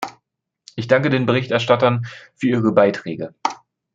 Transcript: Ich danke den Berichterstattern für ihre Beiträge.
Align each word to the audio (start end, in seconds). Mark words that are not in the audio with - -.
Ich 0.75 0.87
danke 0.87 1.11
den 1.11 1.27
Berichterstattern 1.27 2.07
für 2.33 2.47
ihre 2.47 2.71
Beiträge. 2.71 3.35